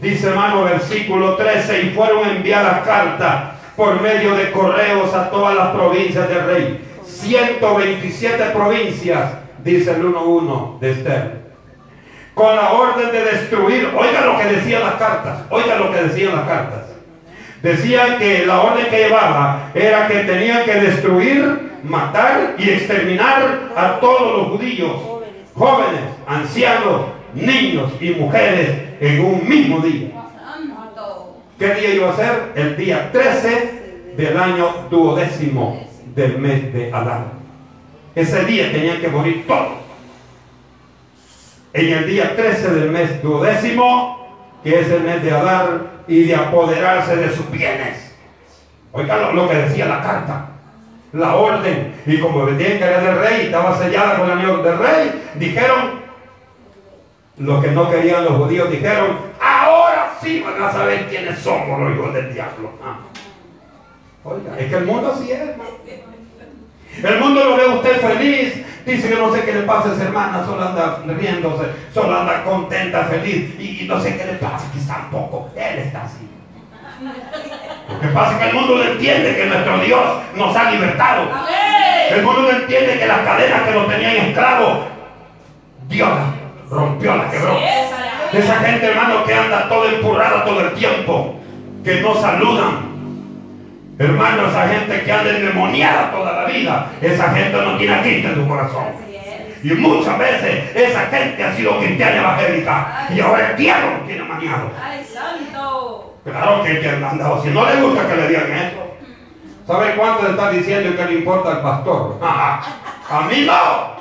[0.00, 5.68] Dice hermano versículo 13, y fueron enviadas cartas por medio de correos a todas las
[5.68, 6.84] provincias del rey.
[7.06, 11.44] 127 provincias, dice el 1.1 de Esther.
[12.34, 16.34] Con la orden de destruir, oiga lo que decían las cartas, oiga lo que decían
[16.34, 16.80] las cartas.
[17.62, 24.00] Decían que la orden que llevaba era que tenían que destruir, matar y exterminar a
[24.00, 25.13] todos los judíos,
[25.54, 30.08] jóvenes, ancianos, niños y mujeres en un mismo día.
[31.58, 32.52] ¿Qué día iba a ser?
[32.56, 35.80] El día 13 del año duodécimo
[36.14, 37.32] del mes de Adán.
[38.14, 39.78] Ese día tenían que morir todos.
[41.72, 46.34] En el día 13 del mes duodécimo, que es el mes de Adán, y de
[46.34, 48.14] apoderarse de sus bienes.
[48.92, 50.53] Oiga lo, que decía la carta
[51.14, 51.94] la orden.
[52.06, 56.04] Y como vendían que era del rey, estaba sellada con el anillo del rey, dijeron,
[57.38, 61.94] los que no querían los judíos dijeron, ahora sí van a saber quiénes somos los
[61.94, 62.70] hijos del diablo.
[62.84, 62.98] Ah.
[64.24, 65.40] Oiga, es que el mundo así es,
[67.02, 68.64] El mundo lo ve usted feliz.
[68.86, 72.44] Dice que no sé qué le pasa a esa hermana, solo anda riéndose, solo anda
[72.44, 73.58] contenta, feliz.
[73.58, 75.50] Y, no sé qué le pasa, que tampoco.
[75.56, 76.28] Él está así.
[77.88, 81.28] Lo que pasa es que el mundo no entiende que nuestro Dios nos ha libertado.
[82.10, 84.78] El mundo no entiende que las cadenas que nos tenían esclavos,
[85.88, 86.10] Dios
[86.70, 87.58] rompió, la quebró.
[88.32, 91.36] Esa gente, hermano, que anda todo empurrada todo el tiempo,
[91.84, 92.94] que no saludan,
[93.96, 98.28] Hermano, esa gente que anda endemoniada toda la vida, esa gente no tiene a Cristo
[98.28, 98.86] en su corazón.
[99.62, 104.24] Y muchas veces esa gente ha sido cristiana evangélica y ahora el diablo lo tiene
[104.24, 104.70] maniado.
[104.82, 106.13] ¡Ay, santo!
[106.24, 108.96] Claro que el que andado si no le gusta que le digan eso.
[109.66, 112.18] ¿Sabe cuánto le está diciendo que le importa al pastor?
[112.22, 113.94] A mí no.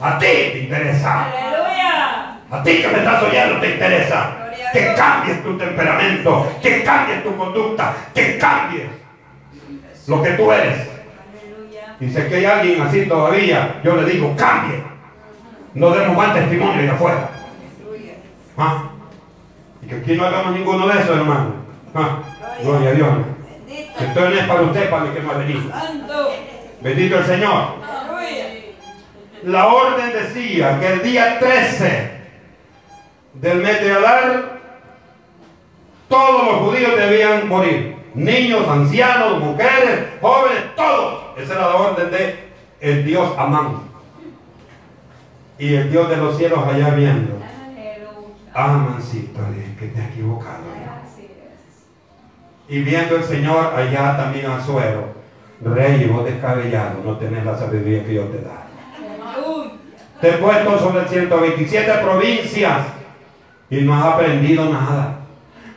[0.00, 1.26] A ti te interesa.
[1.26, 2.38] ¡Aleluya!
[2.50, 4.36] A ti que me estás oyendo te interesa.
[4.72, 8.88] Que cambies tu temperamento, que cambies tu conducta, que cambies
[10.08, 10.88] lo que tú eres.
[12.00, 14.82] Y si que hay alguien así todavía, yo le digo, cambie.
[15.74, 17.30] No demos mal testimonio de afuera.
[18.58, 18.90] ¿Ah?
[19.84, 21.54] Y que aquí no hagamos ninguno de esos, hermano.
[21.94, 22.18] ¿Ah?
[22.62, 23.08] Gloria a Dios.
[24.00, 25.70] Esto no es para usted, para que venido.
[25.70, 26.30] Santo.
[26.80, 27.84] Bendito el Señor.
[29.44, 32.10] La orden decía que el día 13
[33.34, 34.60] del mes de Adar,
[36.08, 37.96] todos los judíos debían morir.
[38.14, 41.24] Niños, ancianos, mujeres, jóvenes, todos.
[41.36, 42.48] Esa era la orden de
[42.80, 43.82] el Dios Amán.
[45.58, 47.44] Y el Dios de los cielos allá viendo.
[48.54, 48.98] Aleluya.
[49.36, 50.62] Ah, dije que te has equivocado.
[50.80, 51.30] Gracias.
[52.68, 55.08] Y viendo el Señor allá también a suero,
[55.60, 58.62] rey vos descabellado, no tenés la sabiduría que yo te da.
[60.20, 62.86] Te he puesto sobre 127 provincias
[63.68, 65.16] y no has aprendido nada.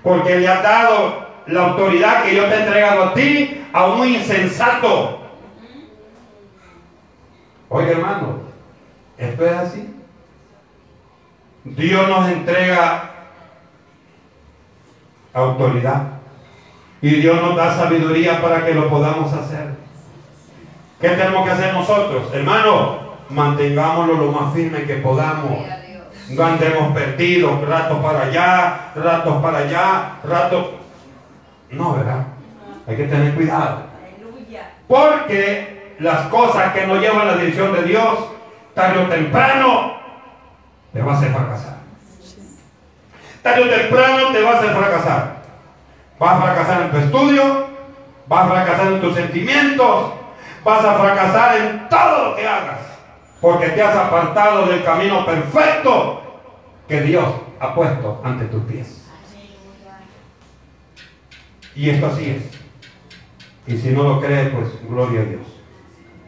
[0.03, 4.07] Porque le has dado la autoridad que yo te he entregado a ti a un
[4.07, 5.19] insensato.
[7.69, 8.39] Oye hermano,
[9.17, 9.96] esto es así.
[11.75, 13.11] Dios nos entrega
[15.33, 16.03] autoridad
[17.01, 19.75] y Dios nos da sabiduría para que lo podamos hacer.
[20.99, 22.33] ¿Qué tenemos que hacer nosotros?
[22.33, 22.99] Hermano,
[23.29, 25.59] mantengámoslo lo más firme que podamos.
[26.29, 30.65] No andemos perdidos, ratos para allá, ratos para allá, ratos...
[31.69, 32.25] No, ¿verdad?
[32.87, 33.83] Hay que tener cuidado.
[34.87, 38.19] Porque las cosas que no llevan a la dirección de Dios,
[38.73, 39.96] tarde o temprano,
[40.97, 41.77] te va a hacer fracasar.
[43.43, 45.37] Tarde o temprano te va a hacer fracasar.
[46.19, 47.67] Vas a fracasar en tu estudio,
[48.27, 50.13] vas a fracasar en tus sentimientos,
[50.63, 52.79] vas a fracasar en todo lo que hagas.
[53.39, 56.23] Porque te has apartado del camino perfecto
[56.87, 57.27] que Dios
[57.59, 59.07] ha puesto ante tus pies.
[61.75, 63.71] Y esto así es.
[63.71, 65.43] Y si no lo cree, pues gloria a Dios.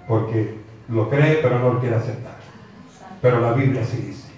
[0.08, 2.38] Porque lo cree, pero no lo quiere aceptar.
[3.19, 4.28] Pero la Biblia sí dice.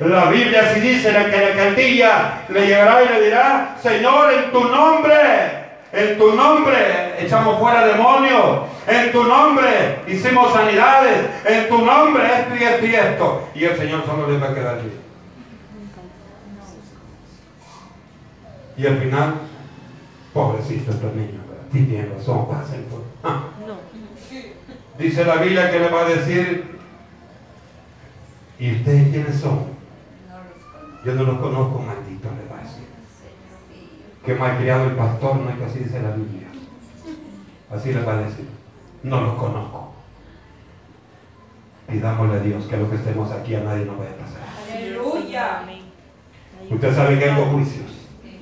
[0.00, 4.50] La Biblia sí dice que en aquel día le llegará y le dirá, Señor, en
[4.50, 5.14] tu nombre,
[5.92, 12.56] en tu nombre echamos fuera demonios, en tu nombre hicimos sanidades, en tu nombre esto
[12.56, 13.48] y esto y esto.
[13.54, 15.00] Y el Señor solo le va a quedar bien.
[18.78, 19.34] Y al final,
[20.32, 23.00] pobrecito estos niños, tienen razón, pasen por.
[23.22, 23.50] Ah.
[24.98, 26.78] Dice la Biblia que le va a decir,
[28.58, 29.79] ¿y ustedes quiénes son?
[31.04, 32.84] Yo no los conozco, maldito, le va a decir.
[34.24, 36.48] Que malcriado el pastor, no es que así dice la Biblia.
[37.74, 38.46] Así le va a decir.
[39.02, 39.94] No los conozco.
[41.88, 44.76] Pidámosle a Dios que lo que estemos aquí a nadie nos vaya a pasar.
[44.76, 45.62] Aleluya.
[46.68, 47.90] Usted sabe que hay dos juicios.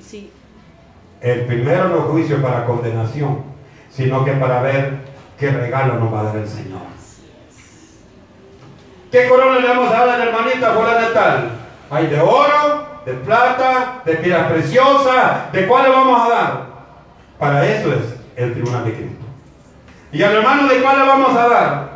[0.01, 0.31] Sí.
[1.21, 3.43] El primero no es juicio para condenación,
[3.89, 4.99] sino que para ver
[5.37, 6.81] qué regalo nos va a dar el Señor.
[9.11, 11.58] ¿Qué corona le vamos a dar a la hermanita fulana tal?
[11.91, 15.51] Hay de oro, de plata, de piedras preciosas.
[15.51, 16.65] ¿De cuál le vamos a dar?
[17.39, 19.25] Para eso es el tribunal de Cristo.
[20.11, 21.89] ¿Y al hermano de cuál le vamos a dar?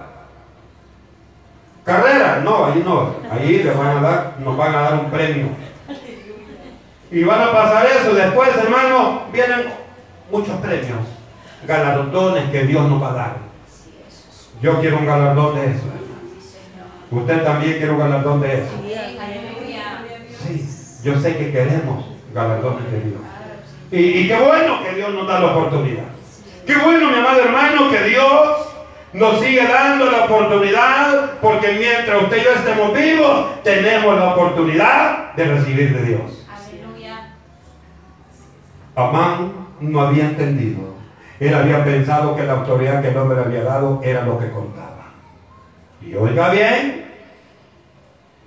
[1.84, 2.41] ¿Carrera?
[2.43, 3.15] No, ahí no.
[3.32, 5.47] Ahí le van a dar, nos van a dar un premio.
[7.12, 8.13] Y van a pasar eso.
[8.13, 9.73] Después, hermano, vienen
[10.32, 10.99] muchos premios,
[11.67, 13.36] galardones que Dios nos va a dar.
[14.62, 15.84] Yo quiero un galardón de eso.
[17.12, 18.71] Usted también quiere un galardón de eso.
[20.43, 23.21] Sí, yo sé que queremos galardones de Dios.
[23.91, 26.06] Y, y qué bueno que Dios nos da la oportunidad.
[26.65, 28.74] Qué bueno, mi amado hermano, que Dios
[29.13, 35.34] nos sigue dando la oportunidad, porque mientras usted y yo estemos vivos, tenemos la oportunidad
[35.34, 36.47] de recibir de Dios.
[36.49, 37.34] Aleluya.
[38.95, 40.93] Amán no había entendido.
[41.39, 44.49] Él había pensado que la autoridad que el hombre le había dado era lo que
[44.49, 45.11] contaba.
[46.01, 47.12] Y oiga bien,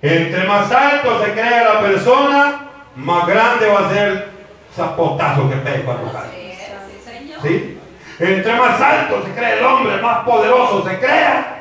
[0.01, 4.25] entre más alto se crea la persona, más grande va a ser el
[4.75, 6.57] zapotazo que pega cuando cae.
[7.41, 7.79] Sí.
[8.19, 11.53] Entre más alto se cree el hombre, más poderoso se crea.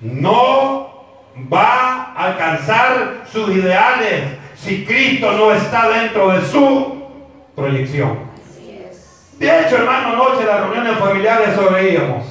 [0.00, 1.04] No
[1.52, 7.06] va a alcanzar sus ideales si Cristo no está dentro de su
[7.54, 8.26] proyección.
[9.38, 12.24] De hecho, hermano, anoche en las reuniones familiares sonreíamos.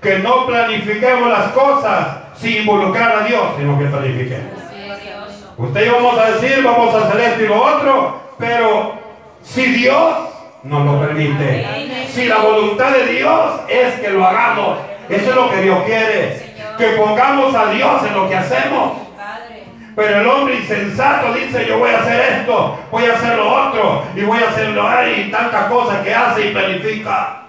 [0.00, 4.52] Que no planifiquemos las cosas sin involucrar a Dios, sino que planifiquemos.
[4.70, 5.54] Glorioso.
[5.58, 8.94] Usted y yo vamos a decir, vamos a hacer esto y lo otro, pero
[9.42, 10.14] si Dios
[10.62, 14.78] nos lo permite, si la voluntad de Dios es que lo hagamos,
[15.08, 18.92] eso es lo que Dios quiere, que pongamos a Dios en lo que hacemos.
[19.96, 24.04] Pero el hombre insensato dice, yo voy a hacer esto, voy a hacer lo otro,
[24.14, 27.42] y voy a hacerlo y tantas cosas que hace y planifica.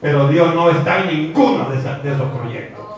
[0.00, 2.93] Pero Dios no está en ninguno de esos proyectos.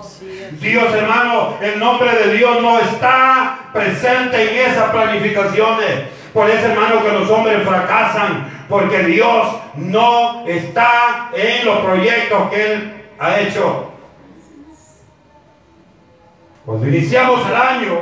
[0.61, 6.05] Dios, hermano, el nombre de Dios no está presente en esas planificaciones.
[6.33, 12.73] Por eso, hermano, que los hombres fracasan, porque Dios no está en los proyectos que
[12.73, 13.93] Él ha hecho.
[16.65, 17.99] Cuando iniciamos el año,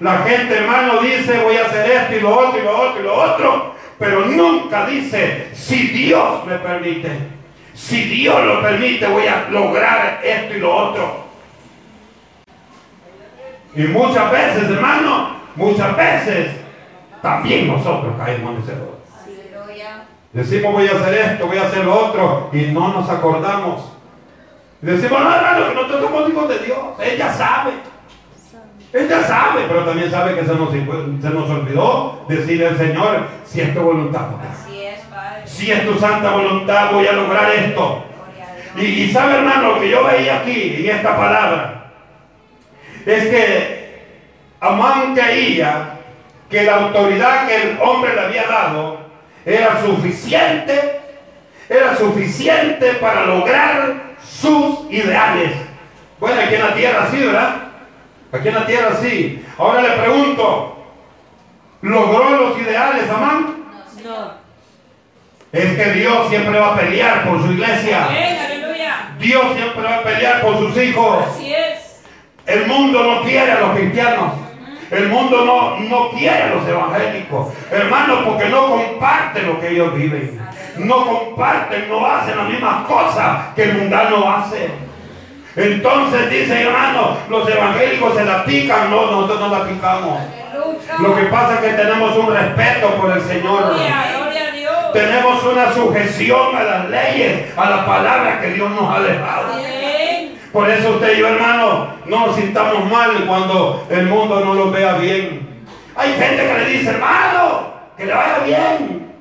[0.00, 3.02] la gente, hermano, dice, voy a hacer esto y lo otro y lo otro y
[3.02, 7.08] lo otro, pero nunca dice, si Dios me permite,
[7.74, 11.25] si Dios lo permite, voy a lograr esto y lo otro.
[13.76, 16.50] Y muchas veces, hermano, muchas veces,
[17.20, 18.96] también nosotros caemos en ese error.
[20.32, 23.92] Decimos voy a hacer esto, voy a hacer lo otro y no nos acordamos.
[24.82, 26.78] Y decimos, no, hermano, que nosotros somos hijos de Dios.
[27.02, 27.72] Ella sabe.
[28.92, 33.60] Ella sabe, pero también sabe que se nos, se nos olvidó decirle al Señor, si
[33.60, 34.44] es tu voluntad, papá.
[34.52, 35.42] Así es, Padre.
[35.44, 38.04] si es tu santa voluntad, voy a lograr esto.
[38.76, 41.75] Y, y sabe, hermano, lo que yo veía aquí en esta palabra
[43.06, 43.86] es que
[44.60, 45.90] Amán creía
[46.50, 48.98] que la autoridad que el hombre le había dado
[49.44, 51.00] era suficiente,
[51.68, 55.52] era suficiente para lograr sus ideales.
[56.18, 57.56] Bueno, aquí en la tierra sí, ¿verdad?
[58.32, 59.44] Aquí en la tierra sí.
[59.56, 60.84] Ahora le pregunto,
[61.82, 63.64] ¿logró los ideales Amán?
[64.04, 64.46] No.
[65.52, 68.08] Es que Dios siempre va a pelear por su iglesia.
[69.18, 71.24] Dios siempre va a pelear por sus hijos.
[71.28, 71.75] Así es.
[72.46, 74.32] El mundo no quiere a los cristianos.
[74.90, 77.52] El mundo no, no quiere a los evangélicos.
[77.70, 80.40] Hermanos, porque no comparten lo que ellos viven.
[80.76, 84.70] No comparten, no hacen las mismas cosas que el mundano hace.
[85.56, 88.90] Entonces dice hermano, los evangélicos se la pican.
[88.90, 90.20] No, nosotros no la picamos.
[91.00, 93.74] Lo que pasa es que tenemos un respeto por el Señor.
[94.92, 99.48] Tenemos una sujeción a las leyes, a la palabra que Dios nos ha dejado.
[100.56, 104.70] Por eso usted y yo, hermano, no nos sintamos mal cuando el mundo no lo
[104.70, 105.66] vea bien.
[105.94, 109.12] Hay gente que le dice, hermano, que le vaya bien.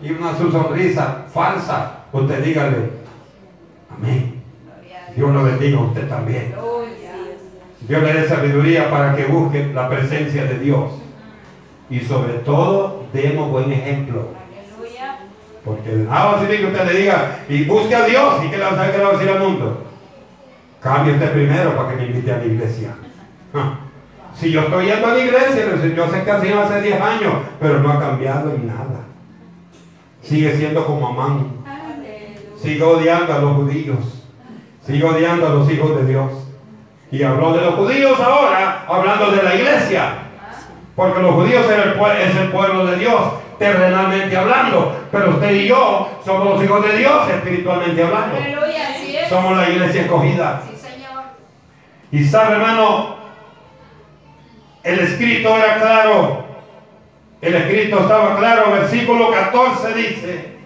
[0.00, 2.88] Y una su sonrisa falsa, usted dígale,
[3.94, 4.42] amén.
[5.14, 5.30] Dios.
[5.30, 6.54] Lo bendiga a usted también.
[7.82, 10.90] Dios le dé sabiduría para que busque la presencia de Dios.
[11.90, 14.28] Y sobre todo, demos buen ejemplo.
[15.66, 18.56] Porque nada va a servir que usted le diga, y busque a Dios, ¿y qué
[18.56, 19.82] le va a decir al mundo?
[20.86, 22.90] Cambie usted primero para que me invite a la iglesia.
[23.52, 23.78] Ja.
[24.38, 27.00] Si yo estoy yendo a la iglesia, le dice, yo sé que así hace 10
[27.00, 29.00] años, pero no ha cambiado en nada.
[30.22, 31.48] Sigue siendo como Amán.
[32.56, 34.22] Sigue odiando a los judíos.
[34.86, 36.30] Sigue odiando a los hijos de Dios.
[37.10, 40.12] Y habló de los judíos ahora, hablando de la iglesia.
[40.94, 43.22] Porque los judíos es el, pueblo de Dios,
[43.58, 44.94] terrenalmente hablando.
[45.10, 48.36] Pero usted y yo somos los hijos de Dios, espiritualmente hablando.
[49.28, 50.62] Somos la iglesia escogida.
[52.12, 53.16] Y sabe, hermano,
[54.82, 56.44] el escrito era claro.
[57.40, 58.72] El escrito estaba claro.
[58.72, 60.56] Versículo 14 dice.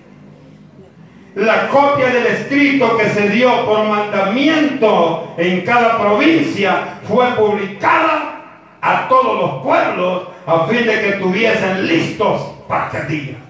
[1.34, 8.40] La copia del escrito que se dio por mandamiento en cada provincia fue publicada
[8.80, 13.49] a todos los pueblos a fin de que estuviesen listos para aquel día.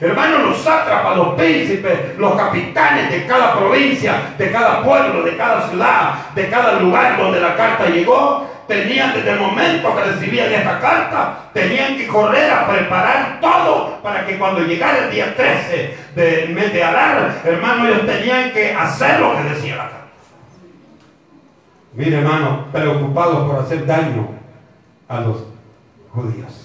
[0.00, 5.68] Hermanos, los sátrapas, los príncipes, los capitanes de cada provincia, de cada pueblo, de cada
[5.68, 10.80] ciudad, de cada lugar donde la carta llegó, tenían desde el momento que recibían esta
[10.80, 16.50] carta, tenían que correr a preparar todo para que cuando llegara el día 13 del
[16.50, 20.04] mes de Adar, hermano, ellos tenían que hacer lo que decía la carta.
[21.92, 24.28] Mire, hermano, preocupados por hacer daño
[25.08, 25.44] a los
[26.12, 26.63] judíos.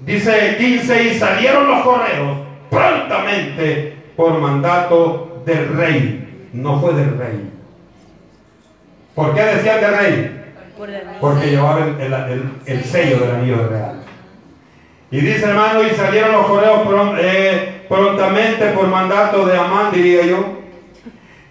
[0.00, 2.38] Dice 15, y salieron los correos
[2.70, 6.48] prontamente por mandato del rey.
[6.52, 7.50] No fue del rey.
[9.14, 10.42] ¿Por qué decían del rey?
[11.20, 14.02] Porque llevaba el, el- el- el sello del anillo real.
[15.10, 16.80] Y dice hermano, y salieron los correos
[17.20, 20.44] eh, prontamente por mandato de Amán, diría yo.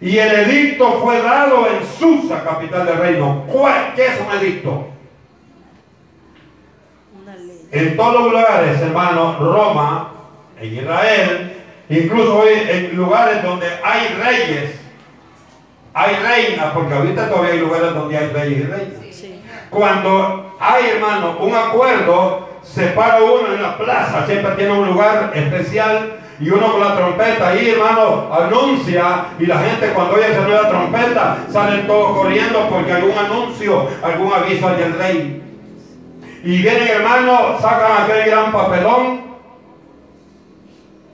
[0.02, 3.43] Y el edicto fue dado en Susa, capital del reino.
[3.52, 4.89] ¿Cuál- ¿Qué es un edicto?
[7.76, 10.07] En todos los lugares, hermano, Roma
[10.61, 11.57] en Israel,
[11.89, 14.80] incluso hoy en lugares donde hay reyes,
[15.93, 18.99] hay reinas, porque ahorita todavía hay lugares donde hay reyes y reinas.
[19.11, 19.41] Sí.
[19.69, 25.34] Cuando hay, hermano, un acuerdo, se para uno en la plaza, siempre tiene un lugar
[25.36, 30.47] especial y uno con la trompeta ahí, hermano, anuncia y la gente cuando oye esa
[30.47, 35.41] nueva trompeta salen todos corriendo porque algún anuncio, algún aviso hay del rey.
[36.46, 39.22] Y vienen, hermano, sacan aquel gran papelón,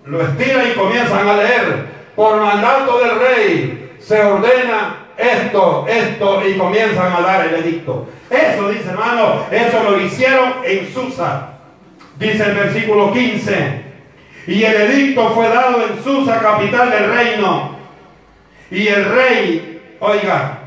[0.06, 1.86] lo estiran y comienzan a leer.
[2.18, 8.10] Por mandato del rey se ordena esto, esto y comienzan a dar el edicto.
[8.30, 11.54] Eso dice, hermano, eso lo hicieron en Susa.
[12.20, 13.86] Dice el versículo 15.
[14.48, 17.78] Y el edicto fue dado en Susa, capital del reino.
[18.70, 20.60] Y el rey, oiga,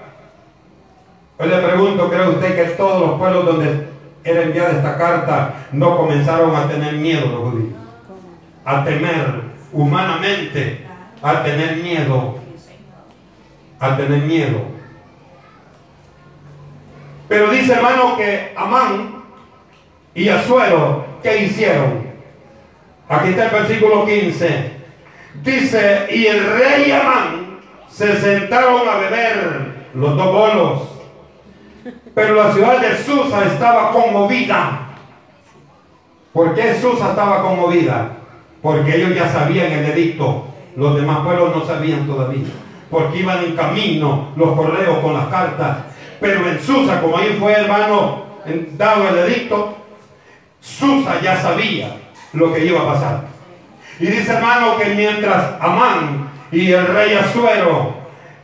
[1.36, 3.93] hoy le pregunto, ¿cree usted que todos los pueblos donde
[4.24, 7.74] era enviada esta carta no comenzaron a tener miedo los judíos?
[8.64, 10.86] A temer humanamente,
[11.22, 12.38] a tener miedo,
[13.78, 14.62] a tener miedo.
[17.28, 19.22] Pero dice hermano que Amán
[20.14, 22.04] y Azuero, ¿qué hicieron?
[23.08, 24.72] Aquí está el versículo 15.
[25.42, 27.60] Dice, y el rey y Amán
[27.90, 30.93] se sentaron a beber los dos bolos.
[32.14, 34.80] Pero la ciudad de Susa estaba conmovida.
[36.32, 38.12] ¿Por qué Susa estaba conmovida?
[38.62, 40.46] Porque ellos ya sabían el edicto.
[40.76, 42.46] Los demás pueblos no sabían todavía.
[42.90, 45.78] Porque iban en camino los correos con las cartas.
[46.20, 48.24] Pero en Susa, como ahí fue hermano
[48.76, 49.76] dado el edicto,
[50.60, 51.96] Susa ya sabía
[52.32, 53.20] lo que iba a pasar.
[53.98, 57.94] Y dice hermano que mientras Amán y el rey Azuero,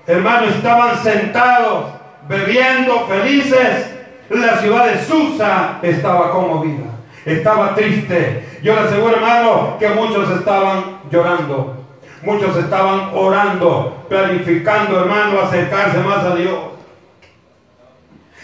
[0.07, 2.00] hermano, estaban sentados
[2.31, 3.91] bebiendo felices,
[4.29, 6.87] la ciudad de Susa estaba conmovida,
[7.27, 8.47] estaba triste.
[8.63, 11.77] Yo le aseguro hermano que muchos estaban llorando.
[12.23, 16.59] Muchos estaban orando, planificando, hermano, acercarse más a Dios.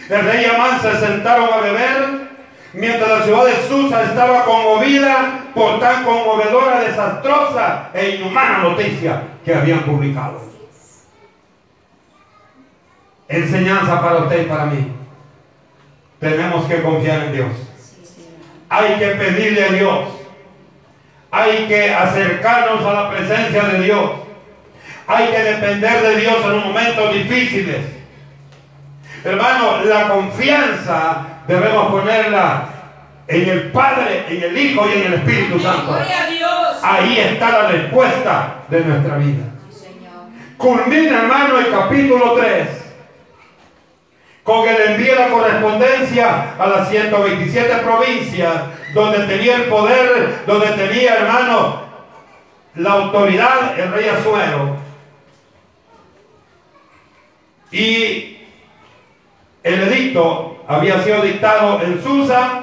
[0.09, 2.29] El rey Amán se sentaron a beber
[2.73, 9.55] mientras la ciudad de Susa estaba conmovida por tan conmovedora, desastrosa e inhumana noticia que
[9.55, 10.56] habían publicado.
[13.29, 14.93] Enseñanza para usted y para mí.
[16.21, 17.49] Tenemos que confiar en Dios.
[18.69, 20.09] Hay que pedirle a Dios.
[21.31, 24.11] Hay que acercarnos a la presencia de Dios.
[25.09, 27.79] Hay que depender de Dios en momentos difíciles.
[29.25, 32.69] Hermano, la confianza debemos ponerla
[33.27, 35.99] en el Padre, en el Hijo y en el Espíritu Santo.
[36.83, 39.45] Ahí está la respuesta de nuestra vida.
[40.57, 42.76] Culmina, hermano, el capítulo 3
[44.47, 48.63] con el envío de la correspondencia a las 127 provincias,
[48.95, 51.81] donde tenía el poder, donde tenía, hermano,
[52.77, 54.77] la autoridad el rey Azuero.
[57.73, 58.39] Y
[59.65, 62.63] el edicto había sido dictado en Susa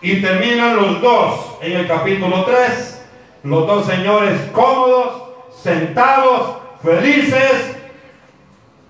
[0.00, 3.06] y terminan los dos en el capítulo 3,
[3.42, 7.79] los dos señores cómodos, sentados, felices,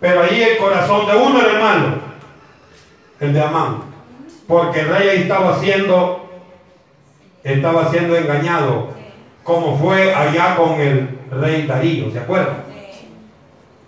[0.01, 1.95] pero ahí el corazón de uno era hermano,
[3.21, 3.83] el de Amán,
[4.49, 6.31] porque el rey ahí estaba siendo,
[7.45, 8.89] estaba siendo engañado,
[9.45, 12.65] como fue allá con el rey Darío, ¿se acuerdan?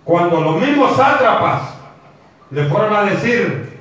[0.03, 1.73] Cuando los mismos sátrapas
[2.51, 3.79] le fueron a decir,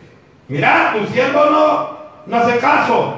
[0.48, 3.16] mira, tu siervo no, no hace caso,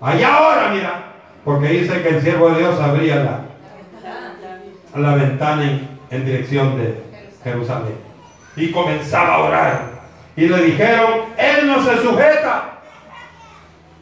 [0.00, 1.04] allá ahora, mira,
[1.44, 7.00] porque dice que el siervo de Dios abría la, la ventana en, en dirección de
[7.44, 8.05] Jerusalén
[8.56, 9.80] y comenzaba a orar.
[10.36, 12.78] Y le dijeron, Él no se sujeta.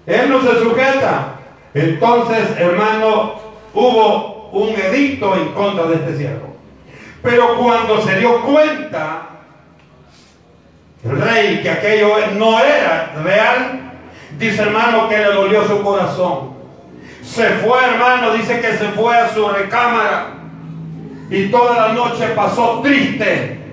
[0.07, 1.35] Él no se sujeta.
[1.75, 3.35] Entonces, hermano,
[3.73, 6.57] hubo un edicto en contra de este siervo.
[7.23, 9.29] Pero cuando se dio cuenta
[11.05, 13.93] el rey que aquello no era real,
[14.39, 16.55] dice hermano que le dolió su corazón.
[17.23, 20.35] Se fue, hermano, dice que se fue a su recámara
[21.31, 23.64] y toda la noche pasó triste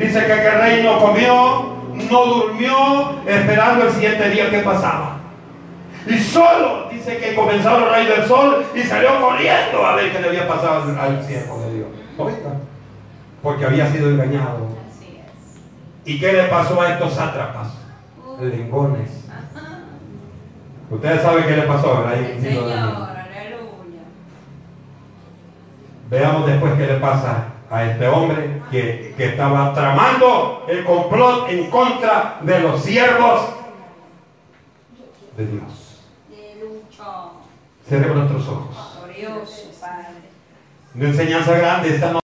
[0.00, 1.74] Dice que el rey no comió,
[2.10, 5.18] no durmió, esperando el siguiente día que pasaba.
[6.06, 10.20] Y solo dice que comenzó el rey del sol y salió corriendo a ver qué
[10.20, 11.88] le había pasado al siervo de Dios.
[12.16, 12.56] Oiga,
[13.42, 14.68] porque había sido engañado.
[14.90, 15.60] Así es.
[16.06, 17.68] ¿Y qué le pasó a estos sátrapas?
[18.40, 19.26] Lengones.
[20.88, 22.14] Ustedes saben qué le pasó, ¿verdad?
[22.14, 24.02] El Señor, aleluya.
[26.08, 31.70] Veamos después qué le pasa a este hombre que, que estaba tramando el complot en
[31.70, 33.48] contra de los siervos
[35.36, 36.00] de Dios.
[37.88, 38.98] Cerremos nuestros ojos.
[38.98, 40.04] Gloria Glorioso, Padre.
[40.94, 42.18] Una enseñanza grande esta noche.